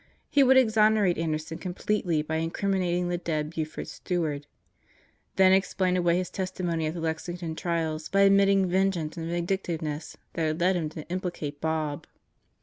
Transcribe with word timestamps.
He 0.31 0.41
would 0.41 0.57
exonerate 0.57 1.19
Anderson 1.19 1.59
completely 1.59 2.23
by 2.23 2.37
in 2.37 2.49
criminating 2.49 3.09
the 3.09 3.19
dead 3.19 3.51
Buford 3.51 3.87
Steward; 3.87 4.47
then 5.35 5.53
explain 5.53 5.95
away 5.95 6.17
his 6.17 6.31
testimony 6.31 6.87
at 6.87 6.95
the 6.95 6.99
Lexington 6.99 7.53
trials 7.53 8.09
by 8.09 8.21
admitting 8.21 8.67
vengeance 8.67 9.15
and 9.15 9.29
vindictiveness 9.29 10.17
had 10.33 10.59
led 10.59 10.75
him 10.75 10.89
to 10.89 11.07
implicate 11.09 11.61
Bob. 11.61 12.07